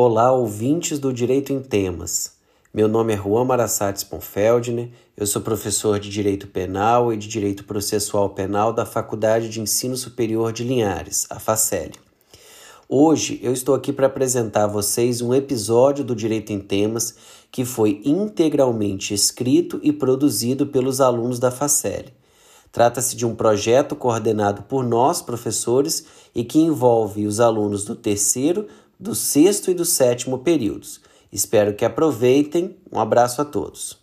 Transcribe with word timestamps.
Olá, 0.00 0.30
ouvintes 0.30 1.00
do 1.00 1.12
Direito 1.12 1.52
em 1.52 1.60
Temas. 1.60 2.30
Meu 2.72 2.86
nome 2.86 3.12
é 3.12 3.16
Juan 3.16 3.44
Marassates 3.44 4.04
Ponfeldner, 4.04 4.90
eu 5.16 5.26
sou 5.26 5.42
professor 5.42 5.98
de 5.98 6.08
Direito 6.08 6.46
Penal 6.46 7.12
e 7.12 7.16
de 7.16 7.26
Direito 7.26 7.64
Processual 7.64 8.30
Penal 8.30 8.72
da 8.72 8.86
Faculdade 8.86 9.48
de 9.48 9.60
Ensino 9.60 9.96
Superior 9.96 10.52
de 10.52 10.62
Linhares, 10.62 11.26
a 11.28 11.40
FACEL. 11.40 11.90
Hoje 12.88 13.40
eu 13.42 13.52
estou 13.52 13.74
aqui 13.74 13.92
para 13.92 14.06
apresentar 14.06 14.62
a 14.62 14.68
vocês 14.68 15.20
um 15.20 15.34
episódio 15.34 16.04
do 16.04 16.14
Direito 16.14 16.52
em 16.52 16.60
Temas 16.60 17.16
que 17.50 17.64
foi 17.64 18.00
integralmente 18.04 19.12
escrito 19.12 19.80
e 19.82 19.92
produzido 19.92 20.68
pelos 20.68 21.00
alunos 21.00 21.40
da 21.40 21.50
FACEL. 21.50 22.04
Trata-se 22.70 23.16
de 23.16 23.26
um 23.26 23.34
projeto 23.34 23.96
coordenado 23.96 24.62
por 24.62 24.84
nós, 24.84 25.20
professores, 25.22 26.04
e 26.34 26.44
que 26.44 26.60
envolve 26.60 27.26
os 27.26 27.40
alunos 27.40 27.84
do 27.84 27.96
terceiro, 27.96 28.68
do 28.98 29.14
sexto 29.14 29.70
e 29.70 29.74
do 29.74 29.84
sétimo 29.84 30.38
períodos. 30.38 31.00
Espero 31.30 31.74
que 31.74 31.84
aproveitem. 31.84 32.76
Um 32.90 32.98
abraço 32.98 33.40
a 33.40 33.44
todos. 33.44 34.02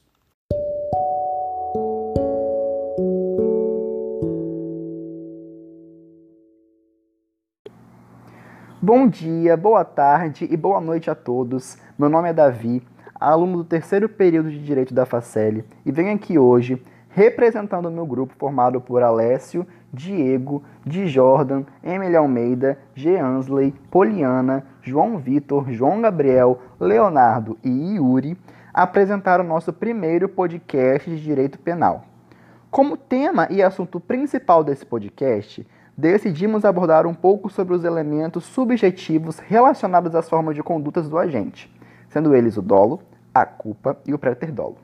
Bom 8.82 9.08
dia, 9.08 9.58
boa 9.58 9.84
tarde 9.84 10.48
e 10.50 10.56
boa 10.56 10.80
noite 10.80 11.10
a 11.10 11.16
todos. 11.16 11.76
Meu 11.98 12.08
nome 12.08 12.30
é 12.30 12.34
Davi, 12.34 12.84
aluno 13.20 13.58
do 13.58 13.64
terceiro 13.64 14.08
período 14.08 14.52
de 14.52 14.64
Direito 14.64 14.94
da 14.94 15.08
Facel, 15.08 15.64
e 15.84 15.92
venho 15.92 16.14
aqui 16.14 16.38
hoje 16.38 16.80
representando 17.10 17.88
o 17.88 17.92
meu 17.92 18.06
grupo 18.06 18.34
formado 18.38 18.82
por 18.82 19.02
Alessio, 19.02 19.66
Diego, 19.92 20.62
Di 20.86 21.08
Jordan, 21.08 21.64
Emily 21.82 22.16
Almeida, 22.16 22.78
Geansley, 22.94 23.74
Poliana, 23.90 24.66
João 24.86 25.18
Vitor, 25.18 25.72
João 25.72 26.00
Gabriel, 26.00 26.60
Leonardo 26.80 27.58
e 27.64 27.96
Yuri, 27.96 28.38
apresentar 28.72 29.42
o 29.42 29.44
nosso 29.44 29.74
primeiro 29.74 30.30
podcast 30.30 31.10
de 31.10 31.22
Direito 31.22 31.58
Penal. 31.58 32.04
Como 32.70 32.96
tema 32.96 33.48
e 33.50 33.64
assunto 33.64 34.00
principal 34.00 34.64
desse 34.64 34.86
podcast, 34.86 35.66
decidimos 35.98 36.64
abordar 36.64 37.08
um 37.08 37.16
pouco 37.16 37.50
sobre 37.50 37.74
os 37.74 37.84
elementos 37.84 38.44
subjetivos 38.44 39.40
relacionados 39.40 40.14
às 40.14 40.30
formas 40.30 40.54
de 40.54 40.62
condutas 40.62 41.10
do 41.10 41.18
agente, 41.18 41.74
sendo 42.08 42.36
eles 42.36 42.56
o 42.56 42.62
dolo, 42.62 43.02
a 43.34 43.44
culpa 43.44 43.98
e 44.06 44.14
o 44.14 44.20
preterdolo. 44.20 44.78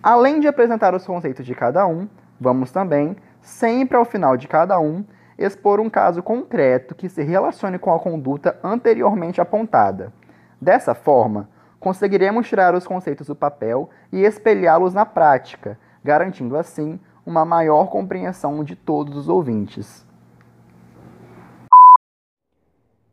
Além 0.00 0.38
de 0.38 0.46
apresentar 0.46 0.94
os 0.94 1.04
conceitos 1.04 1.44
de 1.44 1.56
cada 1.56 1.84
um, 1.88 2.06
vamos 2.40 2.70
também, 2.70 3.16
sempre 3.40 3.96
ao 3.96 4.04
final 4.04 4.36
de 4.36 4.46
cada 4.46 4.78
um, 4.78 5.04
expor 5.38 5.80
um 5.80 5.90
caso 5.90 6.22
concreto 6.22 6.94
que 6.94 7.08
se 7.08 7.22
relacione 7.22 7.78
com 7.78 7.92
a 7.92 7.98
conduta 7.98 8.58
anteriormente 8.62 9.40
apontada. 9.40 10.12
Dessa 10.60 10.94
forma, 10.94 11.48
conseguiremos 11.78 12.48
tirar 12.48 12.74
os 12.74 12.86
conceitos 12.86 13.26
do 13.26 13.36
papel 13.36 13.90
e 14.12 14.20
espelhá-los 14.20 14.94
na 14.94 15.04
prática, 15.04 15.78
garantindo 16.02 16.56
assim 16.56 16.98
uma 17.24 17.44
maior 17.44 17.88
compreensão 17.90 18.62
de 18.64 18.76
todos 18.76 19.16
os 19.16 19.28
ouvintes. 19.28 20.06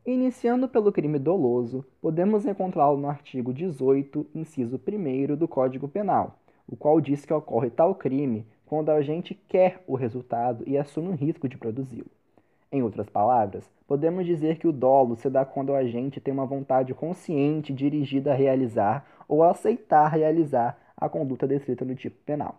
Iniciando 0.06 0.68
pelo 0.68 0.92
crime 0.92 1.18
doloso, 1.18 1.86
podemos 2.02 2.46
encontrá-lo 2.46 2.98
no 2.98 3.10
artigo 3.10 3.54
18, 3.54 4.28
inciso 4.36 4.80
1 4.88 5.36
do 5.36 5.48
Código 5.48 5.88
Penal 5.88 6.38
o 6.68 6.76
qual 6.76 7.00
diz 7.02 7.26
que 7.26 7.34
ocorre 7.34 7.70
tal 7.70 7.94
crime 7.94 8.46
quando 8.74 8.90
a 8.90 9.04
gente 9.04 9.36
quer 9.48 9.84
o 9.86 9.94
resultado 9.94 10.64
e 10.66 10.80
assume 10.80 11.10
o 11.10 11.16
risco 11.16 11.48
de 11.48 11.60
produzi-lo. 11.60 12.10
Em 12.72 12.82
outras 12.82 13.08
palavras, 13.08 13.70
podemos 13.88 14.26
dizer 14.26 14.58
que 14.58 14.68
o 14.68 14.72
dolo 14.72 15.16
se 15.16 15.30
dá 15.30 15.46
quando 15.46 15.70
o 15.70 15.76
agente 15.76 16.20
tem 16.20 16.34
uma 16.34 16.48
vontade 16.48 16.92
consciente 16.92 17.72
dirigida 17.72 18.32
a 18.32 18.36
realizar 18.36 19.06
ou 19.28 19.44
a 19.44 19.52
aceitar 19.52 20.08
realizar 20.08 20.76
a 20.98 21.08
conduta 21.08 21.46
descrita 21.46 21.86
no 21.86 21.94
tipo 21.94 22.18
penal. 22.26 22.56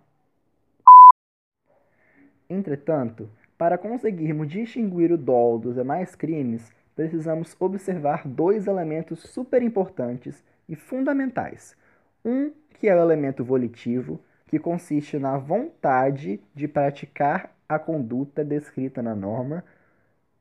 Entretanto, 2.48 3.28
para 3.58 3.76
conseguirmos 3.76 4.46
distinguir 4.48 5.10
o 5.10 5.18
dolo 5.18 5.58
dos 5.58 5.74
demais 5.74 6.14
crimes, 6.14 6.70
precisamos 6.94 7.56
observar 7.58 8.22
dois 8.24 8.68
elementos 8.68 9.18
super 9.20 9.60
importantes 9.64 10.44
e 10.68 10.76
fundamentais, 10.76 11.76
um 12.24 12.52
que 12.78 12.88
é 12.88 12.94
o 12.94 13.00
elemento 13.00 13.42
volitivo, 13.42 14.20
que 14.46 14.58
consiste 14.58 15.18
na 15.18 15.38
vontade 15.38 16.40
de 16.54 16.68
praticar 16.68 17.54
a 17.68 17.78
conduta 17.78 18.44
descrita 18.44 19.02
na 19.02 19.14
norma, 19.14 19.64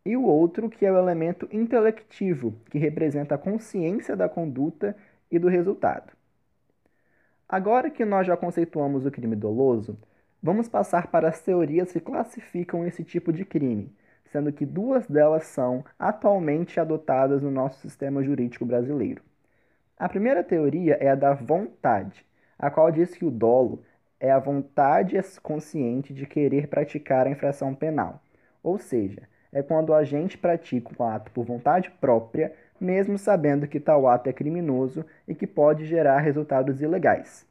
e 0.05 0.17
o 0.17 0.23
outro 0.23 0.69
que 0.69 0.85
é 0.85 0.91
o 0.91 0.97
elemento 0.97 1.47
intelectivo, 1.51 2.53
que 2.69 2.77
representa 2.77 3.35
a 3.35 3.37
consciência 3.37 4.15
da 4.15 4.27
conduta 4.27 4.95
e 5.31 5.39
do 5.39 5.47
resultado. 5.47 6.11
Agora 7.47 7.89
que 7.89 8.03
nós 8.03 8.27
já 8.27 8.35
conceituamos 8.35 9.05
o 9.05 9.11
crime 9.11 9.35
doloso, 9.35 9.97
vamos 10.41 10.67
passar 10.67 11.07
para 11.07 11.29
as 11.29 11.39
teorias 11.41 11.91
que 11.91 11.99
classificam 11.99 12.85
esse 12.85 13.03
tipo 13.03 13.31
de 13.31 13.45
crime, 13.45 13.95
sendo 14.25 14.51
que 14.51 14.65
duas 14.65 15.07
delas 15.07 15.45
são 15.45 15.85
atualmente 15.97 16.79
adotadas 16.79 17.41
no 17.41 17.51
nosso 17.51 17.79
sistema 17.79 18.23
jurídico 18.23 18.65
brasileiro. 18.65 19.21
A 19.97 20.09
primeira 20.09 20.43
teoria 20.43 20.97
é 20.99 21.09
a 21.09 21.15
da 21.15 21.33
vontade, 21.33 22.25
a 22.57 22.69
qual 22.69 22.91
diz 22.91 23.15
que 23.15 23.23
o 23.23 23.31
dolo 23.31 23.83
é 24.23 24.31
a 24.31 24.39
vontade 24.39 25.19
consciente 25.41 26.13
de 26.13 26.25
querer 26.25 26.67
praticar 26.67 27.28
a 27.28 27.29
infração 27.29 27.75
penal, 27.75 28.23
ou 28.63 28.78
seja, 28.78 29.23
é 29.51 29.61
quando 29.61 29.89
o 29.89 29.94
agente 29.94 30.38
pratica 30.38 30.91
um 30.97 31.06
ato 31.06 31.29
por 31.31 31.44
vontade 31.44 31.91
própria, 32.00 32.53
mesmo 32.79 33.17
sabendo 33.17 33.67
que 33.67 33.81
tal 33.81 34.07
ato 34.07 34.29
é 34.29 34.33
criminoso 34.33 35.06
e 35.28 35.35
que 35.35 35.45
pode 35.45 35.85
gerar 35.85 36.19
resultados 36.19 36.81
ilegais. 36.81 37.45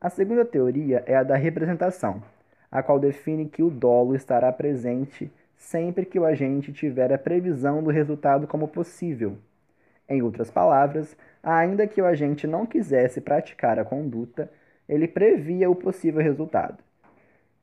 A 0.00 0.10
segunda 0.10 0.44
teoria 0.44 1.04
é 1.06 1.14
a 1.14 1.22
da 1.22 1.36
representação, 1.36 2.20
a 2.68 2.82
qual 2.82 2.98
define 2.98 3.48
que 3.48 3.62
o 3.62 3.70
dolo 3.70 4.16
estará 4.16 4.50
presente 4.50 5.30
sempre 5.56 6.04
que 6.04 6.18
o 6.18 6.24
agente 6.24 6.72
tiver 6.72 7.12
a 7.12 7.18
previsão 7.18 7.80
do 7.80 7.90
resultado 7.90 8.48
como 8.48 8.66
possível. 8.66 9.38
Em 10.08 10.20
outras 10.20 10.50
palavras, 10.50 11.16
ainda 11.40 11.86
que 11.86 12.02
o 12.02 12.06
agente 12.06 12.44
não 12.44 12.66
quisesse 12.66 13.20
praticar 13.20 13.78
a 13.78 13.84
conduta, 13.84 14.50
ele 14.88 15.08
previa 15.08 15.70
o 15.70 15.74
possível 15.74 16.22
resultado. 16.22 16.82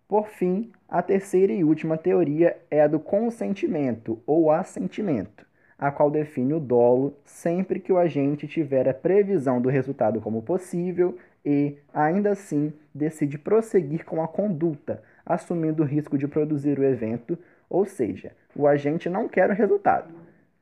Por 0.08 0.28
fim, 0.28 0.72
a 0.88 1.04
terceira 1.04 1.54
e 1.54 1.64
última 1.64 1.98
teoria 1.98 2.58
é 2.72 2.82
a 2.82 2.88
do 2.88 3.00
consentimento 3.00 4.20
ou 4.26 4.52
assentimento, 4.52 5.46
a 5.78 5.92
qual 5.92 6.10
define 6.10 6.54
o 6.54 6.60
dolo 6.60 7.16
sempre 7.24 7.80
que 7.80 7.94
o 7.94 7.98
agente 7.98 8.48
tiver 8.48 8.90
a 8.90 8.94
previsão 8.94 9.62
do 9.62 9.70
resultado 9.70 10.20
como 10.20 10.42
possível 10.42 11.16
e, 11.46 11.78
ainda 11.94 12.32
assim, 12.32 12.74
decide 12.94 13.38
prosseguir 13.38 14.04
com 14.04 14.22
a 14.24 14.28
conduta, 14.28 15.04
assumindo 15.26 15.84
o 15.84 15.86
risco 15.86 16.18
de 16.18 16.28
produzir 16.28 16.80
o 16.80 16.84
evento, 16.84 17.38
ou 17.70 17.86
seja, 17.86 18.32
o 18.56 18.68
agente 18.68 19.10
não 19.10 19.28
quer 19.28 19.50
o 19.50 19.54
resultado, 19.54 20.12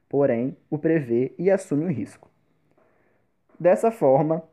porém 0.09 0.57
o 0.69 0.77
prevê 0.77 1.33
e 1.39 1.49
assume 1.49 1.85
o 1.85 1.91
risco. 1.91 2.29
Dessa 3.59 3.89
forma, 3.89 4.43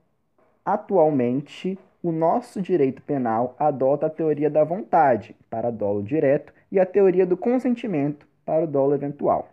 atualmente, 0.65 1.79
o 2.05 2.13
nosso 2.13 2.61
direito 2.61 3.01
penal 3.01 3.57
adota 3.59 4.05
a 4.05 4.11
teoria 4.11 4.51
da 4.51 4.63
vontade 4.63 5.35
para 5.49 5.73
dolo 5.73 6.03
direto 6.03 6.53
e 6.71 6.79
a 6.79 6.85
teoria 6.85 7.25
do 7.25 7.35
consentimento 7.35 8.29
para 8.45 8.65
o 8.65 8.67
dolo 8.67 8.95
eventual. 8.95 9.49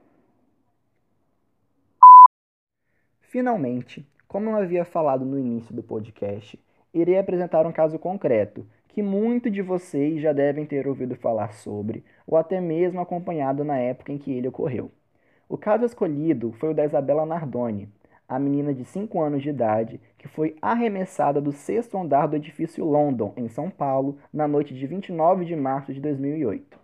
Finalmente, 3.22 4.06
como 4.28 4.50
eu 4.50 4.58
havia 4.58 4.84
falado 4.84 5.24
no 5.24 5.40
início 5.40 5.74
do 5.74 5.82
podcast, 5.82 6.60
irei 6.94 7.18
apresentar 7.18 7.66
um 7.66 7.72
caso 7.72 7.98
concreto 7.98 8.68
que 8.90 9.02
muitos 9.02 9.50
de 9.50 9.62
vocês 9.62 10.22
já 10.22 10.34
devem 10.34 10.66
ter 10.66 10.86
ouvido 10.90 11.16
falar 11.16 11.54
sobre, 11.54 12.04
ou 12.28 12.38
até 12.38 12.60
mesmo 12.60 13.00
acompanhado 13.00 13.64
na 13.64 13.78
época 13.78 14.12
em 14.12 14.18
que 14.18 14.30
ele 14.30 14.50
ocorreu. 14.50 14.92
O 15.48 15.58
caso 15.58 15.86
escolhido 15.86 16.52
foi 16.60 16.72
o 16.72 16.74
da 16.74 16.84
Isabela 16.84 17.26
Nardoni, 17.26 17.88
a 18.32 18.40
menina 18.40 18.74
de 18.74 18.86
5 18.86 19.22
anos 19.22 19.44
de 19.44 19.50
idade 19.50 20.00
que 20.18 20.26
foi 20.26 20.56
arremessada 20.62 21.42
do 21.42 21.52
sexto 21.52 21.98
andar 21.98 22.28
do 22.28 22.38
edifício 22.38 22.86
London, 22.86 23.34
em 23.36 23.50
São 23.50 23.70
Paulo, 23.70 24.18
na 24.32 24.48
noite 24.48 24.74
de 24.74 24.88
29 24.88 25.44
de 25.44 25.54
março 25.54 25.94
de 25.94 26.00
2008. 26.00 26.80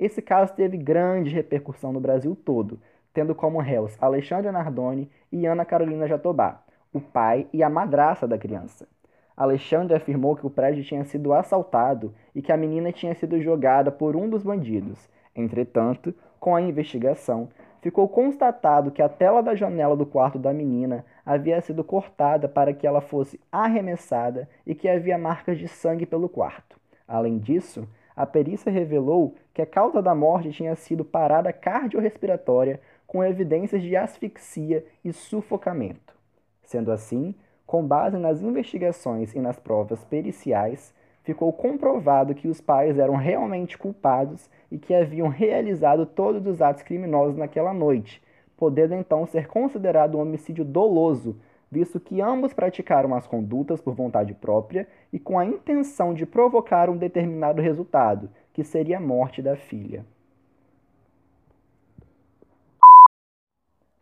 Esse 0.00 0.20
caso 0.20 0.52
teve 0.52 0.76
grande 0.76 1.30
repercussão 1.30 1.92
no 1.92 2.00
Brasil 2.00 2.34
todo, 2.34 2.80
tendo 3.14 3.36
como 3.36 3.60
réus 3.60 3.96
Alexandre 4.00 4.50
Nardoni 4.50 5.08
e 5.30 5.46
Ana 5.46 5.64
Carolina 5.64 6.08
Jatobá, 6.08 6.60
o 6.92 7.00
pai 7.00 7.46
e 7.52 7.62
a 7.62 7.70
madraça 7.70 8.26
da 8.26 8.36
criança. 8.36 8.88
Alexandre 9.36 9.96
afirmou 9.96 10.34
que 10.34 10.44
o 10.44 10.50
prédio 10.50 10.82
tinha 10.82 11.04
sido 11.04 11.32
assaltado 11.32 12.12
e 12.34 12.42
que 12.42 12.50
a 12.50 12.56
menina 12.56 12.90
tinha 12.90 13.14
sido 13.14 13.40
jogada 13.40 13.92
por 13.92 14.16
um 14.16 14.28
dos 14.28 14.42
bandidos. 14.42 15.08
Entretanto, 15.36 16.12
com 16.40 16.56
a 16.56 16.60
investigação, 16.60 17.48
ficou 17.80 18.08
constatado 18.08 18.90
que 18.90 19.02
a 19.02 19.08
tela 19.08 19.42
da 19.42 19.54
janela 19.54 19.96
do 19.96 20.06
quarto 20.06 20.38
da 20.38 20.52
menina 20.52 21.04
havia 21.24 21.60
sido 21.60 21.82
cortada 21.82 22.48
para 22.48 22.72
que 22.72 22.86
ela 22.86 23.00
fosse 23.00 23.40
arremessada 23.50 24.48
e 24.66 24.74
que 24.74 24.88
havia 24.88 25.18
marcas 25.18 25.58
de 25.58 25.68
sangue 25.68 26.06
pelo 26.06 26.28
quarto. 26.28 26.78
Além 27.06 27.38
disso, 27.38 27.88
a 28.14 28.26
perícia 28.26 28.70
revelou 28.70 29.34
que 29.54 29.62
a 29.62 29.66
causa 29.66 30.02
da 30.02 30.14
morte 30.14 30.52
tinha 30.52 30.74
sido 30.76 31.04
parada 31.04 31.52
cardiorrespiratória 31.52 32.80
com 33.06 33.24
evidências 33.24 33.82
de 33.82 33.96
asfixia 33.96 34.84
e 35.04 35.12
sufocamento. 35.12 36.14
Sendo 36.62 36.92
assim, 36.92 37.34
com 37.66 37.84
base 37.86 38.16
nas 38.18 38.42
investigações 38.42 39.34
e 39.34 39.40
nas 39.40 39.58
provas 39.58 40.04
periciais, 40.04 40.94
ficou 41.30 41.52
comprovado 41.52 42.34
que 42.34 42.48
os 42.48 42.60
pais 42.60 42.98
eram 42.98 43.14
realmente 43.14 43.78
culpados 43.78 44.50
e 44.68 44.76
que 44.76 44.92
haviam 44.92 45.28
realizado 45.28 46.04
todos 46.04 46.44
os 46.44 46.60
atos 46.60 46.82
criminosos 46.82 47.36
naquela 47.36 47.72
noite, 47.72 48.20
podendo 48.56 48.94
então 48.94 49.24
ser 49.26 49.46
considerado 49.46 50.18
um 50.18 50.22
homicídio 50.22 50.64
doloso, 50.64 51.36
visto 51.70 52.00
que 52.00 52.20
ambos 52.20 52.52
praticaram 52.52 53.14
as 53.14 53.28
condutas 53.28 53.80
por 53.80 53.94
vontade 53.94 54.34
própria 54.34 54.88
e 55.12 55.20
com 55.20 55.38
a 55.38 55.46
intenção 55.46 56.12
de 56.12 56.26
provocar 56.26 56.90
um 56.90 56.96
determinado 56.96 57.62
resultado, 57.62 58.28
que 58.52 58.64
seria 58.64 58.96
a 58.96 59.00
morte 59.00 59.40
da 59.40 59.54
filha. 59.54 60.04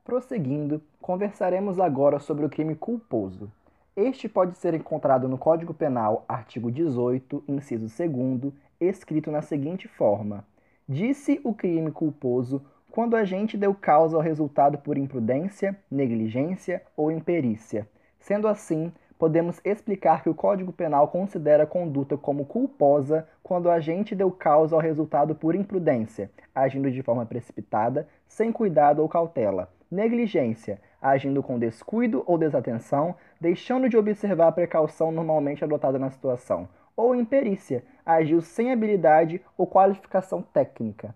Prosseguindo, 0.02 0.80
conversaremos 0.98 1.78
agora 1.78 2.18
sobre 2.18 2.46
o 2.46 2.48
crime 2.48 2.74
culposo. 2.74 3.52
Este 4.00 4.28
pode 4.28 4.56
ser 4.56 4.74
encontrado 4.74 5.26
no 5.26 5.36
Código 5.36 5.74
Penal, 5.74 6.24
artigo 6.28 6.70
18, 6.70 7.42
inciso 7.48 7.88
2, 7.88 8.54
escrito 8.80 9.28
na 9.28 9.42
seguinte 9.42 9.88
forma: 9.88 10.44
Disse 10.88 11.40
o 11.42 11.52
crime 11.52 11.90
culposo 11.90 12.62
quando 12.92 13.16
a 13.16 13.24
gente 13.24 13.56
deu 13.56 13.74
causa 13.74 14.16
ao 14.16 14.22
resultado 14.22 14.78
por 14.78 14.96
imprudência, 14.96 15.76
negligência 15.90 16.80
ou 16.96 17.10
imperícia. 17.10 17.88
Sendo 18.20 18.46
assim, 18.46 18.92
podemos 19.18 19.60
explicar 19.64 20.22
que 20.22 20.30
o 20.30 20.34
Código 20.34 20.72
Penal 20.72 21.08
considera 21.08 21.64
a 21.64 21.66
conduta 21.66 22.16
como 22.16 22.44
culposa 22.44 23.26
quando 23.42 23.68
a 23.68 23.80
gente 23.80 24.14
deu 24.14 24.30
causa 24.30 24.76
ao 24.76 24.80
resultado 24.80 25.34
por 25.34 25.56
imprudência, 25.56 26.30
agindo 26.54 26.88
de 26.88 27.02
forma 27.02 27.26
precipitada, 27.26 28.06
sem 28.28 28.52
cuidado 28.52 29.02
ou 29.02 29.08
cautela 29.08 29.68
negligência, 29.90 30.80
agindo 31.00 31.42
com 31.42 31.58
descuido 31.58 32.22
ou 32.26 32.36
desatenção, 32.36 33.14
deixando 33.40 33.88
de 33.88 33.96
observar 33.96 34.48
a 34.48 34.52
precaução 34.52 35.12
normalmente 35.12 35.64
adotada 35.64 35.98
na 35.98 36.10
situação, 36.10 36.68
ou 36.96 37.14
imperícia, 37.14 37.84
agiu 38.04 38.40
sem 38.40 38.72
habilidade 38.72 39.40
ou 39.56 39.66
qualificação 39.66 40.42
técnica. 40.42 41.14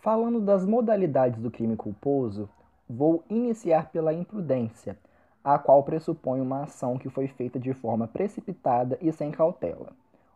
Falando 0.00 0.40
das 0.40 0.66
modalidades 0.66 1.40
do 1.40 1.50
crime 1.50 1.76
culposo, 1.76 2.48
vou 2.88 3.22
iniciar 3.30 3.90
pela 3.90 4.12
imprudência, 4.12 4.98
a 5.44 5.58
qual 5.58 5.82
pressupõe 5.84 6.40
uma 6.40 6.64
ação 6.64 6.98
que 6.98 7.08
foi 7.08 7.28
feita 7.28 7.58
de 7.58 7.72
forma 7.72 8.08
precipitada 8.08 8.98
e 9.00 9.12
sem 9.12 9.30
cautela. 9.30 9.92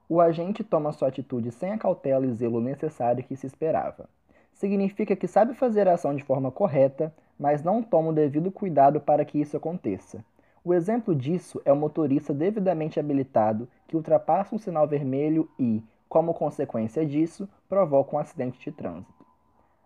O 0.09 0.21
agente 0.21 0.63
toma 0.63 0.93
sua 0.93 1.09
atitude 1.09 1.51
sem 1.51 1.73
a 1.73 1.79
cautela 1.79 2.27
e 2.27 2.33
zelo 2.33 2.61
necessário 2.61 3.25
que 3.25 3.37
se 3.37 3.47
esperava 3.47 4.09
significa 4.57 5.15
que 5.15 5.29
sabe 5.29 5.55
fazer 5.55 5.87
a 5.87 5.95
ação 5.95 6.15
de 6.15 6.25
forma 6.25 6.51
correta, 6.51 7.15
mas 7.39 7.63
não 7.63 7.83
toma 7.83 8.09
o 8.09 8.15
devido 8.15 8.51
cuidado 8.51 9.01
para 9.01 9.25
que 9.25 9.41
isso 9.41 9.57
aconteça. 9.57 10.25
O 10.65 10.75
exemplo 10.75 11.15
disso 11.15 11.61
é 11.65 11.73
o 11.73 11.77
motorista 11.77 12.35
devidamente 12.35 12.99
habilitado 12.99 13.69
que 13.87 13.97
ultrapassa 13.97 14.55
um 14.55 14.59
sinal 14.59 14.87
vermelho 14.89 15.49
e, 15.59 15.83
como 16.09 16.35
consequência 16.35 17.07
disso, 17.07 17.49
provoca 17.69 18.17
um 18.17 18.19
acidente 18.19 18.59
de 18.59 18.73
trânsito. 18.73 19.25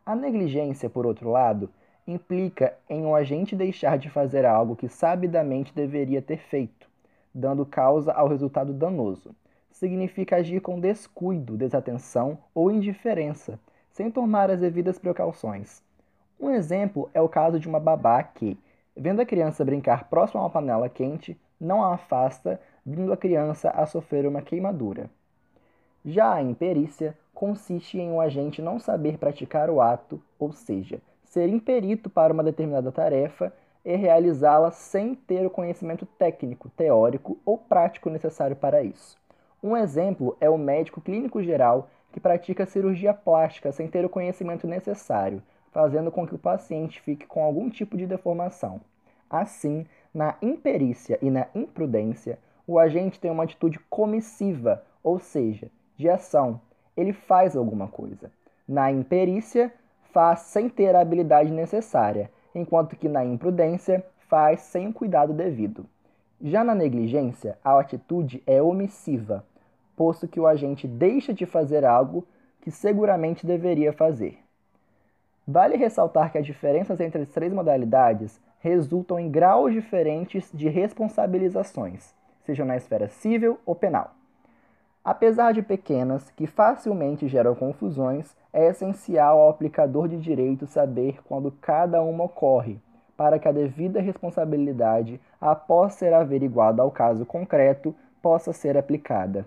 A 0.06 0.16
negligência, 0.16 0.88
por 0.88 1.04
outro 1.04 1.30
lado, 1.30 1.68
implica 2.06 2.76
em 2.88 3.04
um 3.04 3.14
agente 3.14 3.54
deixar 3.54 3.98
de 3.98 4.08
fazer 4.08 4.44
algo 4.44 4.74
que 4.74 4.88
sabidamente 4.88 5.74
deveria 5.74 6.22
ter 6.22 6.38
feito, 6.38 6.88
dando 7.34 7.66
causa 7.66 8.12
ao 8.12 8.26
resultado 8.26 8.72
danoso. 8.72 9.34
Significa 9.70 10.36
agir 10.36 10.60
com 10.60 10.80
descuido, 10.80 11.56
desatenção 11.56 12.38
ou 12.54 12.70
indiferença, 12.70 13.58
sem 13.90 14.10
tomar 14.10 14.50
as 14.50 14.60
devidas 14.60 14.98
precauções. 14.98 15.82
Um 16.40 16.50
exemplo 16.50 17.10
é 17.12 17.20
o 17.20 17.28
caso 17.28 17.60
de 17.60 17.68
uma 17.68 17.78
babá 17.78 18.22
que, 18.22 18.58
vendo 18.96 19.20
a 19.20 19.26
criança 19.26 19.62
brincar 19.62 20.08
próximo 20.08 20.40
a 20.40 20.44
uma 20.44 20.50
panela 20.50 20.88
quente, 20.88 21.38
não 21.60 21.84
a 21.84 21.92
afasta, 21.92 22.58
vindo 22.84 23.12
a 23.12 23.16
criança 23.16 23.68
a 23.70 23.84
sofrer 23.84 24.26
uma 24.26 24.40
queimadura. 24.40 25.10
Já 26.02 26.32
a 26.32 26.42
imperícia 26.42 27.14
consiste 27.34 27.98
em 27.98 28.10
um 28.10 28.22
agente 28.22 28.62
não 28.62 28.78
saber 28.78 29.18
praticar 29.18 29.68
o 29.68 29.82
ato, 29.82 30.18
ou 30.38 30.50
seja, 30.50 31.02
ser 31.22 31.46
imperito 31.50 32.08
para 32.08 32.32
uma 32.32 32.42
determinada 32.42 32.90
tarefa 32.90 33.52
e 33.84 33.94
realizá-la 33.94 34.70
sem 34.70 35.14
ter 35.14 35.44
o 35.44 35.50
conhecimento 35.50 36.06
técnico, 36.06 36.70
teórico 36.70 37.38
ou 37.44 37.58
prático 37.58 38.08
necessário 38.08 38.56
para 38.56 38.82
isso. 38.82 39.18
Um 39.62 39.76
exemplo 39.76 40.36
é 40.40 40.48
o 40.48 40.56
médico 40.56 41.02
clínico 41.02 41.42
geral 41.42 41.90
que 42.10 42.18
pratica 42.18 42.64
cirurgia 42.64 43.12
plástica 43.12 43.70
sem 43.72 43.86
ter 43.86 44.06
o 44.06 44.08
conhecimento 44.08 44.66
necessário, 44.66 45.42
fazendo 45.70 46.10
com 46.10 46.26
que 46.26 46.34
o 46.34 46.38
paciente 46.38 47.00
fique 47.00 47.26
com 47.26 47.42
algum 47.42 47.70
tipo 47.70 47.96
de 47.96 48.06
deformação. 48.06 48.80
Assim, 49.28 49.86
na 50.12 50.36
imperícia 50.42 51.18
e 51.22 51.30
na 51.30 51.46
imprudência, 51.54 52.38
o 52.66 52.78
agente 52.78 53.20
tem 53.20 53.30
uma 53.30 53.44
atitude 53.44 53.78
comissiva, 53.88 54.82
ou 55.02 55.18
seja, 55.18 55.70
de 55.96 56.08
ação. 56.08 56.60
Ele 56.96 57.12
faz 57.12 57.56
alguma 57.56 57.88
coisa. 57.88 58.30
Na 58.66 58.90
imperícia, 58.90 59.72
faz 60.12 60.40
sem 60.40 60.68
ter 60.68 60.94
a 60.94 61.00
habilidade 61.00 61.50
necessária, 61.50 62.30
enquanto 62.54 62.96
que 62.96 63.08
na 63.08 63.24
imprudência, 63.24 64.04
faz 64.28 64.60
sem 64.60 64.88
o 64.88 64.92
cuidado 64.92 65.32
devido. 65.32 65.86
Já 66.40 66.64
na 66.64 66.74
negligência, 66.74 67.58
a 67.64 67.78
atitude 67.78 68.42
é 68.46 68.62
omissiva, 68.62 69.44
posto 69.96 70.26
que 70.26 70.40
o 70.40 70.46
agente 70.46 70.88
deixa 70.88 71.34
de 71.34 71.44
fazer 71.44 71.84
algo 71.84 72.26
que 72.60 72.70
seguramente 72.70 73.46
deveria 73.46 73.92
fazer. 73.92 74.38
Vale 75.52 75.76
ressaltar 75.76 76.30
que 76.30 76.38
as 76.38 76.46
diferenças 76.46 77.00
entre 77.00 77.22
as 77.22 77.28
três 77.28 77.52
modalidades 77.52 78.40
resultam 78.60 79.18
em 79.18 79.28
graus 79.28 79.72
diferentes 79.72 80.48
de 80.54 80.68
responsabilizações, 80.68 82.14
seja 82.44 82.64
na 82.64 82.76
esfera 82.76 83.08
civil 83.08 83.58
ou 83.66 83.74
penal. 83.74 84.12
Apesar 85.04 85.52
de 85.52 85.60
pequenas, 85.60 86.30
que 86.30 86.46
facilmente 86.46 87.26
geram 87.26 87.56
confusões, 87.56 88.32
é 88.52 88.68
essencial 88.68 89.40
ao 89.40 89.48
aplicador 89.48 90.06
de 90.06 90.18
direito 90.18 90.68
saber 90.68 91.20
quando 91.24 91.50
cada 91.50 92.00
uma 92.00 92.24
ocorre, 92.24 92.80
para 93.16 93.36
que 93.36 93.48
a 93.48 93.52
devida 93.52 94.00
responsabilidade, 94.00 95.20
após 95.40 95.94
ser 95.94 96.14
averiguada 96.14 96.80
ao 96.80 96.92
caso 96.92 97.26
concreto, 97.26 97.92
possa 98.22 98.52
ser 98.52 98.76
aplicada. 98.76 99.44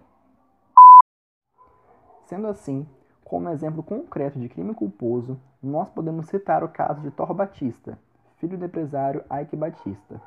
Sendo 2.25 2.47
assim, 2.47 2.85
como 3.23 3.47
exemplo 3.47 3.81
concreto 3.81 4.37
de 4.37 4.49
crime 4.49 4.73
culposo, 4.73 5.39
nós 5.63 5.89
podemos 5.89 6.25
citar 6.25 6.61
o 6.61 6.67
caso 6.67 6.99
de 6.99 7.09
Thor 7.09 7.33
Batista, 7.33 7.97
filho 8.37 8.57
do 8.57 8.65
empresário 8.65 9.23
Ike 9.41 9.55
Batista. 9.55 10.21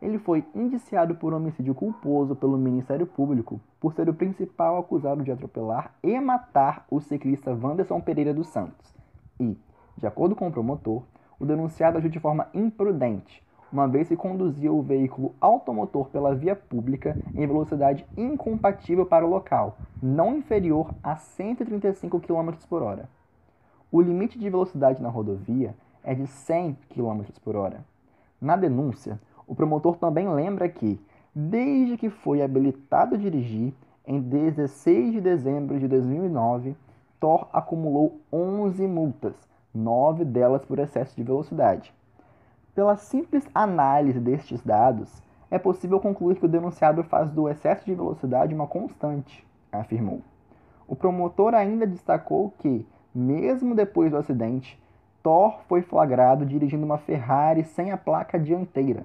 Ele 0.00 0.16
foi 0.16 0.44
indiciado 0.54 1.16
por 1.16 1.34
homicídio 1.34 1.74
culposo 1.74 2.36
pelo 2.36 2.56
Ministério 2.56 3.06
Público 3.06 3.60
por 3.80 3.92
ser 3.94 4.08
o 4.08 4.14
principal 4.14 4.78
acusado 4.78 5.24
de 5.24 5.32
atropelar 5.32 5.92
e 6.02 6.20
matar 6.20 6.86
o 6.88 7.00
ciclista 7.00 7.50
Wanderson 7.50 8.00
Pereira 8.00 8.32
dos 8.32 8.46
Santos. 8.46 8.94
E, 9.40 9.58
de 9.96 10.06
acordo 10.06 10.36
com 10.36 10.46
o 10.46 10.52
promotor, 10.52 11.02
o 11.40 11.44
denunciado 11.44 11.98
agiu 11.98 12.10
de 12.10 12.20
forma 12.20 12.46
imprudente, 12.54 13.44
uma 13.72 13.88
vez 13.88 14.06
que 14.06 14.16
conduzia 14.16 14.72
o 14.72 14.82
veículo 14.82 15.34
automotor 15.40 16.08
pela 16.10 16.34
via 16.34 16.54
pública 16.54 17.18
em 17.34 17.44
velocidade 17.44 18.06
incompatível 18.16 19.04
para 19.04 19.26
o 19.26 19.30
local, 19.30 19.76
não 20.00 20.36
inferior 20.36 20.94
a 21.02 21.16
135 21.16 22.20
km 22.20 22.52
por 22.68 22.82
hora. 22.82 23.15
O 23.90 24.00
limite 24.00 24.38
de 24.38 24.50
velocidade 24.50 25.00
na 25.00 25.08
rodovia 25.08 25.74
é 26.02 26.14
de 26.14 26.26
100 26.26 26.76
km 26.90 27.22
por 27.42 27.56
hora. 27.56 27.84
Na 28.40 28.56
denúncia, 28.56 29.20
o 29.46 29.54
promotor 29.54 29.96
também 29.96 30.28
lembra 30.28 30.68
que, 30.68 31.00
desde 31.34 31.96
que 31.96 32.10
foi 32.10 32.42
habilitado 32.42 33.14
a 33.14 33.18
dirigir, 33.18 33.72
em 34.06 34.20
16 34.20 35.12
de 35.12 35.20
dezembro 35.20 35.78
de 35.78 35.88
2009, 35.88 36.76
Thor 37.18 37.48
acumulou 37.52 38.20
11 38.32 38.86
multas, 38.86 39.34
9 39.74 40.24
delas 40.24 40.64
por 40.64 40.78
excesso 40.78 41.16
de 41.16 41.22
velocidade. 41.22 41.92
Pela 42.74 42.96
simples 42.96 43.48
análise 43.54 44.20
destes 44.20 44.62
dados, 44.62 45.22
é 45.50 45.58
possível 45.58 45.98
concluir 46.00 46.36
que 46.36 46.44
o 46.44 46.48
denunciado 46.48 47.02
faz 47.04 47.30
do 47.30 47.48
excesso 47.48 47.84
de 47.84 47.94
velocidade 47.94 48.54
uma 48.54 48.66
constante, 48.66 49.46
afirmou. 49.72 50.20
O 50.86 50.94
promotor 50.94 51.54
ainda 51.54 51.86
destacou 51.86 52.52
que, 52.58 52.86
mesmo 53.16 53.74
depois 53.74 54.10
do 54.10 54.18
acidente, 54.18 54.78
Thor 55.22 55.60
foi 55.66 55.82
flagrado 55.82 56.44
dirigindo 56.44 56.84
uma 56.84 56.98
Ferrari 56.98 57.64
sem 57.64 57.90
a 57.90 57.96
placa 57.96 58.38
dianteira. 58.38 59.04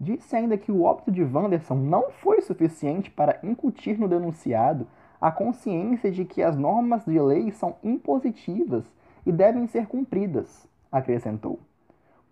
Disse 0.00 0.34
ainda 0.34 0.58
que 0.58 0.72
o 0.72 0.82
óbito 0.82 1.10
de 1.10 1.22
Wanderson 1.22 1.74
não 1.74 2.10
foi 2.10 2.40
suficiente 2.40 3.10
para 3.10 3.38
incutir 3.42 3.98
no 3.98 4.08
denunciado 4.08 4.86
a 5.20 5.30
consciência 5.30 6.10
de 6.10 6.24
que 6.24 6.42
as 6.42 6.56
normas 6.56 7.04
de 7.04 7.18
lei 7.20 7.50
são 7.50 7.76
impositivas 7.84 8.84
e 9.24 9.32
devem 9.32 9.66
ser 9.66 9.86
cumpridas, 9.86 10.66
acrescentou. 10.90 11.58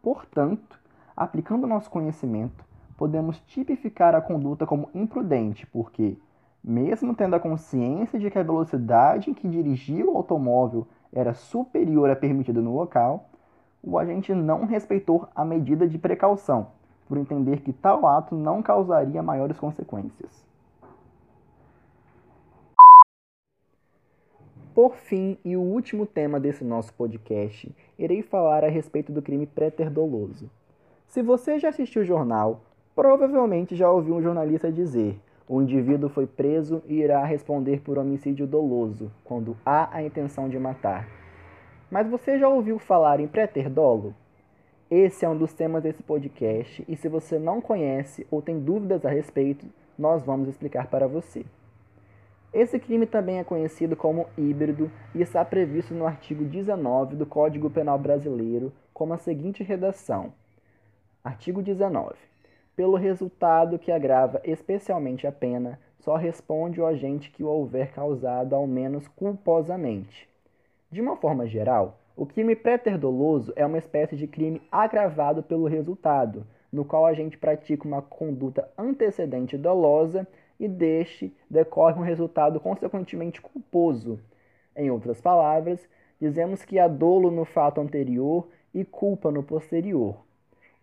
Portanto, 0.02 0.80
aplicando 1.16 1.66
nosso 1.66 1.90
conhecimento, 1.90 2.64
podemos 2.96 3.40
tipificar 3.40 4.14
a 4.14 4.20
conduta 4.20 4.66
como 4.66 4.88
imprudente, 4.94 5.66
porque, 5.66 6.16
mesmo 6.62 7.14
tendo 7.14 7.36
a 7.36 7.40
consciência 7.40 8.18
de 8.18 8.30
que 8.30 8.38
a 8.38 8.42
velocidade 8.42 9.30
em 9.30 9.34
que 9.34 9.48
dirigia 9.48 10.04
o 10.04 10.16
automóvel 10.16 10.86
era 11.14 11.32
superior 11.32 12.10
à 12.10 12.16
permitida 12.16 12.60
no 12.60 12.74
local, 12.74 13.30
o 13.82 13.98
agente 13.98 14.34
não 14.34 14.66
respeitou 14.66 15.28
a 15.34 15.44
medida 15.44 15.86
de 15.86 15.96
precaução, 15.96 16.68
por 17.08 17.16
entender 17.16 17.60
que 17.60 17.72
tal 17.72 18.06
ato 18.06 18.34
não 18.34 18.62
causaria 18.62 19.22
maiores 19.22 19.58
consequências. 19.58 20.44
Por 24.74 24.96
fim, 24.96 25.38
e 25.44 25.56
o 25.56 25.60
último 25.60 26.04
tema 26.04 26.40
desse 26.40 26.64
nosso 26.64 26.92
podcast, 26.94 27.72
irei 27.96 28.22
falar 28.22 28.64
a 28.64 28.68
respeito 28.68 29.12
do 29.12 29.22
crime 29.22 29.46
pré-terdoloso. 29.46 30.50
Se 31.06 31.22
você 31.22 31.60
já 31.60 31.68
assistiu 31.68 32.02
o 32.02 32.04
jornal, 32.04 32.62
provavelmente 32.92 33.76
já 33.76 33.88
ouviu 33.88 34.16
um 34.16 34.22
jornalista 34.22 34.72
dizer: 34.72 35.20
o 35.46 35.60
indivíduo 35.60 36.08
foi 36.08 36.26
preso 36.26 36.82
e 36.86 36.94
irá 36.94 37.24
responder 37.24 37.80
por 37.80 37.98
homicídio 37.98 38.46
doloso, 38.46 39.10
quando 39.22 39.56
há 39.64 39.94
a 39.94 40.02
intenção 40.02 40.48
de 40.48 40.58
matar. 40.58 41.06
Mas 41.90 42.08
você 42.08 42.38
já 42.38 42.48
ouviu 42.48 42.78
falar 42.78 43.20
em 43.20 43.28
pré-terdolo? 43.28 44.14
Esse 44.90 45.24
é 45.24 45.28
um 45.28 45.36
dos 45.36 45.52
temas 45.52 45.82
desse 45.82 46.02
podcast 46.02 46.84
e 46.88 46.96
se 46.96 47.08
você 47.08 47.38
não 47.38 47.60
conhece 47.60 48.26
ou 48.30 48.40
tem 48.40 48.58
dúvidas 48.58 49.04
a 49.04 49.10
respeito, 49.10 49.66
nós 49.98 50.22
vamos 50.22 50.48
explicar 50.48 50.86
para 50.86 51.06
você. 51.06 51.44
Esse 52.52 52.78
crime 52.78 53.04
também 53.04 53.38
é 53.38 53.44
conhecido 53.44 53.96
como 53.96 54.28
híbrido 54.38 54.90
e 55.14 55.20
está 55.20 55.44
previsto 55.44 55.92
no 55.92 56.06
artigo 56.06 56.44
19 56.44 57.16
do 57.16 57.26
Código 57.26 57.68
Penal 57.68 57.98
Brasileiro 57.98 58.72
com 58.92 59.12
a 59.12 59.18
seguinte 59.18 59.62
redação: 59.62 60.32
Artigo 61.22 61.60
19. 61.60 62.14
Pelo 62.76 62.96
resultado 62.96 63.78
que 63.78 63.92
agrava 63.92 64.40
especialmente 64.42 65.26
a 65.26 65.32
pena, 65.32 65.78
só 66.00 66.16
responde 66.16 66.80
o 66.80 66.86
agente 66.86 67.30
que 67.30 67.44
o 67.44 67.48
houver 67.48 67.92
causado 67.92 68.54
ao 68.54 68.66
menos 68.66 69.06
culposamente. 69.08 70.28
De 70.90 71.00
uma 71.00 71.16
forma 71.16 71.46
geral, 71.46 71.98
o 72.16 72.26
crime 72.26 72.56
pré-terdoloso 72.56 73.52
é 73.54 73.64
uma 73.64 73.78
espécie 73.78 74.16
de 74.16 74.26
crime 74.26 74.60
agravado 74.70 75.42
pelo 75.42 75.66
resultado, 75.66 76.46
no 76.72 76.84
qual 76.84 77.06
a 77.06 77.14
gente 77.14 77.38
pratica 77.38 77.86
uma 77.86 78.02
conduta 78.02 78.68
antecedente 78.76 79.56
dolosa 79.56 80.26
e 80.58 80.66
deste 80.66 81.32
decorre 81.48 81.98
um 81.98 82.04
resultado 82.04 82.58
consequentemente 82.58 83.40
culposo. 83.40 84.18
Em 84.76 84.90
outras 84.90 85.20
palavras, 85.20 85.88
dizemos 86.20 86.64
que 86.64 86.78
há 86.78 86.88
dolo 86.88 87.30
no 87.30 87.44
fato 87.44 87.80
anterior 87.80 88.48
e 88.74 88.84
culpa 88.84 89.30
no 89.30 89.42
posterior. 89.44 90.16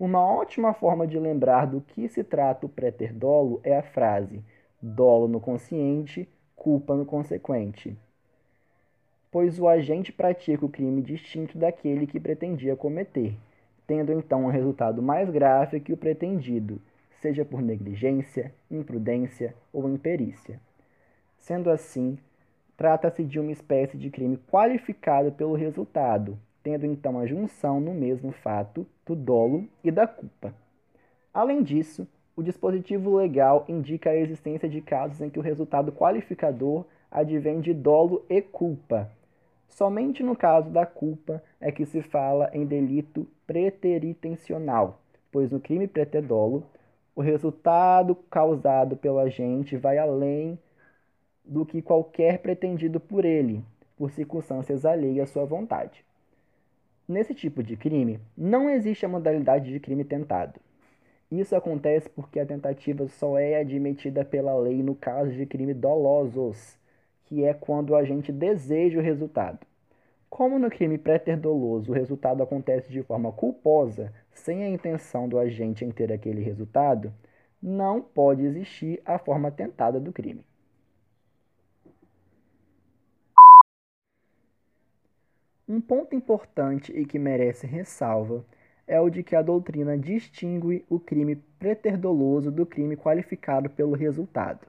Uma 0.02 0.20
ótima 0.20 0.74
forma 0.74 1.06
de 1.06 1.20
lembrar 1.20 1.68
do 1.68 1.80
que 1.80 2.10
se 2.10 2.24
trata 2.24 2.66
o 2.66 2.70
préter-dolo 2.70 3.62
é 3.64 3.78
a 3.78 3.84
frase 3.84 4.44
dolo 4.82 5.28
no 5.28 5.40
consciente, 5.40 6.28
culpa 6.56 6.96
no 6.96 7.06
consequente. 7.06 7.96
Pois 9.30 9.60
o 9.60 9.68
agente 9.68 10.12
pratica 10.12 10.66
o 10.66 10.70
crime 10.70 11.04
distinto 11.04 11.56
daquele 11.56 12.08
que 12.08 12.20
pretendia 12.20 12.76
cometer, 12.76 13.38
tendo 13.86 14.12
então 14.12 14.46
um 14.46 14.50
resultado 14.50 15.04
mais 15.04 15.30
grave 15.30 15.80
que 15.80 15.94
o 15.94 15.98
pretendido, 15.98 16.82
seja 17.22 17.46
por 17.46 17.62
negligência, 17.62 18.52
imprudência 18.72 19.54
ou 19.72 19.88
imperícia. 19.88 20.60
Sendo 21.38 21.70
assim, 21.70 22.18
trata-se 22.76 23.24
de 23.24 23.40
uma 23.40 23.52
espécie 23.52 24.00
de 24.00 24.10
crime 24.10 24.40
qualificado 24.50 25.32
pelo 25.32 25.54
resultado, 25.54 26.40
tendo 26.64 26.86
então 26.86 27.20
a 27.20 27.26
junção 27.26 27.80
no 27.80 27.94
mesmo 27.94 28.32
fato 28.32 28.86
do 29.06 29.16
dolo 29.16 29.68
e 29.84 29.92
da 29.92 30.08
culpa. 30.08 30.54
Além 31.34 31.64
disso, 31.64 32.08
o 32.36 32.44
dispositivo 32.44 33.16
legal 33.16 33.66
indica 33.68 34.10
a 34.10 34.16
existência 34.16 34.70
de 34.70 34.82
casos 34.82 35.22
em 35.22 35.30
que 35.30 35.40
o 35.40 35.44
resultado 35.44 35.92
qualificador 35.92 36.86
advém 37.10 37.60
de 37.60 37.74
dolo 37.74 38.26
e 38.30 38.42
culpa. 38.42 39.10
Somente 39.68 40.24
no 40.24 40.36
caso 40.36 40.70
da 40.70 40.86
culpa 40.86 41.42
é 41.60 41.72
que 41.72 41.86
se 41.86 42.02
fala 42.02 42.50
em 42.54 42.66
delito 42.66 43.28
preteritencional, 43.46 45.00
pois 45.32 45.52
no 45.52 45.60
crime 45.60 45.88
pretedolo 45.88 46.64
o 47.16 47.22
resultado 47.22 48.16
causado 48.30 48.96
pelo 48.96 49.20
agente 49.20 49.78
vai 49.78 49.98
além 49.98 50.58
do 51.44 51.66
que 51.66 51.82
qualquer 51.82 52.40
pretendido 52.40 53.00
por 53.00 53.26
ele, 53.26 53.64
por 53.98 54.12
circunstâncias 54.12 54.86
alheias 54.86 55.30
à 55.30 55.34
sua 55.34 55.46
vontade. 55.46 56.04
Nesse 57.12 57.36
tipo 57.36 57.62
de 57.62 57.76
crime, 57.76 58.22
não 58.38 58.70
existe 58.70 59.06
a 59.06 59.10
modalidade 59.10 59.70
de 59.70 59.82
crime 59.82 60.06
tentado. 60.06 60.62
Isso 61.30 61.54
acontece 61.54 62.10
porque 62.10 62.40
a 62.40 62.46
tentativa 62.46 63.06
só 63.06 63.38
é 63.38 63.60
admitida 63.60 64.24
pela 64.24 64.58
lei 64.58 64.82
no 64.82 64.96
caso 64.96 65.34
de 65.34 65.46
crime 65.46 65.74
dolosos, 65.74 66.80
que 67.26 67.44
é 67.44 67.54
quando 67.54 67.90
o 67.90 67.98
agente 67.98 68.32
deseja 68.32 68.98
o 68.98 69.04
resultado. 69.04 69.60
Como 70.30 70.58
no 70.58 70.70
crime 70.70 70.98
pré-terdoloso 70.98 71.92
o 71.92 71.94
resultado 71.94 72.42
acontece 72.44 72.90
de 72.90 73.04
forma 73.04 73.34
culposa, 73.34 74.14
sem 74.32 74.64
a 74.64 74.70
intenção 74.70 75.28
do 75.28 75.38
agente 75.38 75.84
em 75.84 75.92
ter 75.92 76.14
aquele 76.14 76.42
resultado, 76.42 77.14
não 77.62 78.02
pode 78.02 78.46
existir 78.46 79.02
a 79.04 79.20
forma 79.20 79.52
tentada 79.52 80.00
do 80.00 80.14
crime. 80.14 80.46
Um 85.72 85.80
ponto 85.80 86.14
importante 86.14 86.92
e 86.92 87.06
que 87.06 87.18
merece 87.18 87.66
ressalva 87.66 88.44
é 88.86 89.00
o 89.00 89.10
de 89.10 89.24
que 89.24 89.38
a 89.38 89.42
doutrina 89.42 89.98
distingue 89.98 90.84
o 90.90 91.00
crime 91.00 91.38
preterdoloso 91.58 92.52
do 92.52 92.66
crime 92.66 92.98
qualificado 92.98 93.70
pelo 93.70 93.96
resultado. 93.96 94.68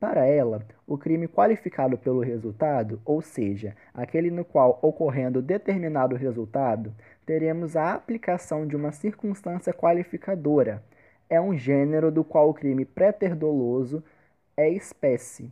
Para 0.00 0.26
ela, 0.26 0.66
o 0.88 0.98
crime 0.98 1.28
qualificado 1.28 1.96
pelo 1.96 2.18
resultado, 2.18 3.00
ou 3.04 3.22
seja, 3.22 3.76
aquele 3.94 4.28
no 4.28 4.44
qual, 4.44 4.76
ocorrendo 4.82 5.40
determinado 5.40 6.16
resultado, 6.16 6.92
teremos 7.24 7.76
a 7.76 7.94
aplicação 7.94 8.66
de 8.66 8.74
uma 8.74 8.90
circunstância 8.90 9.72
qualificadora, 9.72 10.82
é 11.28 11.40
um 11.40 11.56
gênero 11.56 12.10
do 12.10 12.24
qual 12.24 12.50
o 12.50 12.54
crime 12.54 12.84
preterdoloso 12.84 14.02
é 14.56 14.68
espécie. 14.68 15.48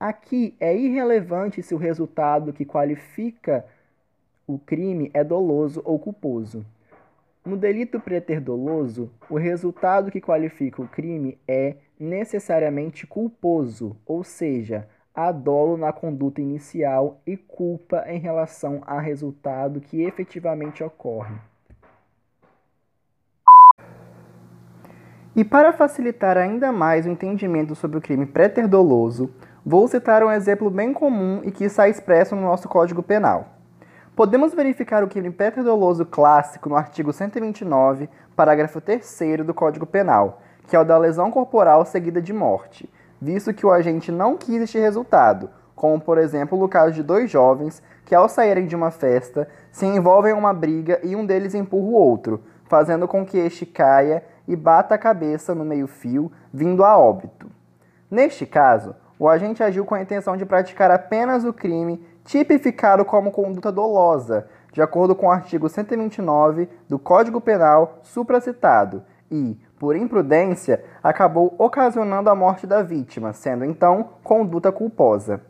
Aqui 0.00 0.56
é 0.58 0.76
irrelevante 0.76 1.62
se 1.62 1.76
o 1.76 1.78
resultado 1.78 2.52
que 2.52 2.64
qualifica 2.64 3.64
o 4.46 4.58
crime 4.58 5.10
é 5.12 5.24
doloso 5.24 5.82
ou 5.84 5.98
culposo. 5.98 6.64
No 7.44 7.56
delito 7.56 8.00
preterdoloso, 8.00 9.10
o 9.28 9.36
resultado 9.36 10.10
que 10.10 10.20
qualifica 10.20 10.82
o 10.82 10.88
crime 10.88 11.38
é 11.46 11.76
necessariamente 11.98 13.06
culposo, 13.06 13.96
ou 14.06 14.22
seja, 14.22 14.88
há 15.14 15.32
dolo 15.32 15.76
na 15.76 15.92
conduta 15.92 16.40
inicial 16.40 17.20
e 17.26 17.36
culpa 17.36 18.04
em 18.06 18.18
relação 18.18 18.82
ao 18.86 18.98
resultado 18.98 19.80
que 19.80 20.02
efetivamente 20.02 20.84
ocorre. 20.84 21.36
E 25.34 25.44
para 25.44 25.72
facilitar 25.72 26.36
ainda 26.36 26.72
mais 26.72 27.06
o 27.06 27.10
entendimento 27.10 27.74
sobre 27.74 27.98
o 27.98 28.00
crime 28.00 28.26
preterdoloso, 28.26 29.30
vou 29.64 29.86
citar 29.86 30.22
um 30.22 30.30
exemplo 30.30 30.70
bem 30.70 30.92
comum 30.92 31.42
e 31.44 31.50
que 31.50 31.64
está 31.64 31.88
expresso 31.88 32.34
no 32.34 32.42
nosso 32.42 32.68
Código 32.68 33.02
Penal. 33.02 33.55
Podemos 34.16 34.54
verificar 34.54 35.04
o 35.04 35.08
crime 35.08 35.30
petrodoloso 35.30 36.06
clássico 36.06 36.70
no 36.70 36.74
artigo 36.74 37.12
129, 37.12 38.08
parágrafo 38.34 38.80
3 38.80 39.44
do 39.44 39.52
Código 39.52 39.84
Penal, 39.84 40.40
que 40.66 40.74
é 40.74 40.80
o 40.80 40.84
da 40.84 40.96
lesão 40.96 41.30
corporal 41.30 41.84
seguida 41.84 42.22
de 42.22 42.32
morte, 42.32 42.90
visto 43.20 43.52
que 43.52 43.66
o 43.66 43.70
agente 43.70 44.10
não 44.10 44.34
quis 44.38 44.62
este 44.62 44.78
resultado, 44.78 45.50
como 45.74 46.00
por 46.00 46.16
exemplo 46.16 46.58
no 46.58 46.66
caso 46.66 46.94
de 46.94 47.02
dois 47.02 47.30
jovens 47.30 47.82
que 48.06 48.14
ao 48.14 48.26
saírem 48.26 48.66
de 48.66 48.74
uma 48.74 48.90
festa 48.90 49.46
se 49.70 49.84
envolvem 49.84 50.32
em 50.32 50.38
uma 50.38 50.54
briga 50.54 50.98
e 51.02 51.14
um 51.14 51.26
deles 51.26 51.54
empurra 51.54 51.86
o 51.86 51.92
outro, 51.92 52.42
fazendo 52.64 53.06
com 53.06 53.22
que 53.22 53.36
este 53.36 53.66
caia 53.66 54.24
e 54.48 54.56
bata 54.56 54.94
a 54.94 54.98
cabeça 54.98 55.54
no 55.54 55.62
meio-fio, 55.62 56.32
vindo 56.50 56.82
a 56.86 56.96
óbito. 56.96 57.50
Neste 58.10 58.46
caso, 58.46 58.96
o 59.18 59.28
agente 59.28 59.62
agiu 59.62 59.84
com 59.84 59.94
a 59.94 60.00
intenção 60.00 60.38
de 60.38 60.46
praticar 60.46 60.90
apenas 60.90 61.44
o 61.44 61.52
crime 61.52 62.02
tipificado 62.26 63.04
como 63.04 63.30
conduta 63.30 63.72
dolosa, 63.72 64.48
de 64.72 64.82
acordo 64.82 65.14
com 65.14 65.26
o 65.26 65.30
artigo 65.30 65.68
129 65.68 66.68
do 66.88 66.98
Código 66.98 67.40
Penal 67.40 68.00
supracitado, 68.02 69.02
e, 69.30 69.56
por 69.78 69.96
imprudência, 69.96 70.84
acabou 71.02 71.54
ocasionando 71.56 72.28
a 72.28 72.34
morte 72.34 72.66
da 72.66 72.82
vítima, 72.82 73.32
sendo 73.32 73.64
então 73.64 74.10
conduta 74.22 74.70
culposa. 74.70 75.40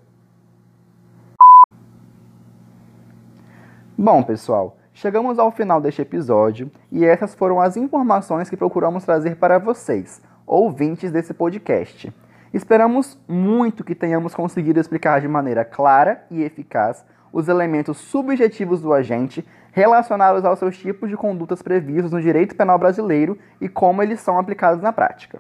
Bom, 3.99 4.23
pessoal, 4.23 4.77
chegamos 4.93 5.39
ao 5.39 5.51
final 5.51 5.81
deste 5.81 6.03
episódio 6.03 6.71
e 6.93 7.05
essas 7.05 7.35
foram 7.35 7.61
as 7.61 7.77
informações 7.77 8.51
que 8.51 8.57
procuramos 8.57 9.05
trazer 9.05 9.37
para 9.37 9.59
vocês, 9.59 10.21
ouvintes 10.47 11.11
desse 11.11 11.33
podcast. 11.33 12.13
Esperamos 12.57 13.19
muito 13.29 13.85
que 13.85 13.95
tenhamos 13.95 14.35
conseguido 14.35 14.81
explicar 14.81 15.21
de 15.21 15.29
maneira 15.29 15.63
clara 15.63 16.25
e 16.31 16.43
eficaz 16.43 17.05
os 17.31 17.49
elementos 17.49 17.99
subjetivos 17.99 18.81
do 18.81 18.95
agente 18.95 19.47
relacionados 19.73 20.43
aos 20.43 20.59
seus 20.59 20.79
tipos 20.79 21.11
de 21.11 21.19
condutas 21.19 21.61
previstos 21.61 22.11
no 22.13 22.19
direito 22.19 22.57
penal 22.57 22.79
brasileiro 22.79 23.39
e 23.61 23.69
como 23.69 24.03
eles 24.03 24.21
são 24.21 24.39
aplicados 24.39 24.83
na 24.83 24.91
prática. 24.91 25.39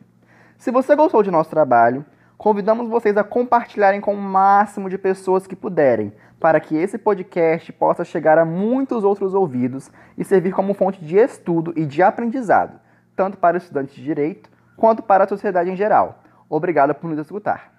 Se 0.58 0.70
você 0.70 0.94
gostou 0.94 1.22
de 1.22 1.30
nosso 1.30 1.48
trabalho, 1.48 2.04
convidamos 2.36 2.86
vocês 2.86 3.16
a 3.16 3.24
compartilharem 3.24 4.02
com 4.02 4.12
o 4.12 4.20
máximo 4.20 4.90
de 4.90 4.98
pessoas 4.98 5.46
que 5.46 5.56
puderem, 5.56 6.12
para 6.38 6.60
que 6.60 6.76
esse 6.76 6.98
podcast 6.98 7.72
possa 7.72 8.04
chegar 8.04 8.36
a 8.36 8.44
muitos 8.44 9.04
outros 9.04 9.32
ouvidos 9.32 9.90
e 10.18 10.22
servir 10.22 10.52
como 10.52 10.74
fonte 10.74 11.02
de 11.02 11.16
estudo 11.16 11.72
e 11.76 11.86
de 11.86 12.02
aprendizado, 12.02 12.78
tanto 13.16 13.38
para 13.38 13.56
estudantes 13.56 13.94
de 13.94 14.04
direito 14.04 14.50
quanto 14.76 15.02
para 15.02 15.24
a 15.24 15.28
sociedade 15.28 15.70
em 15.70 15.76
geral. 15.76 16.25
Obrigado 16.48 16.94
por 16.94 17.10
nos 17.10 17.18
escutar. 17.18 17.75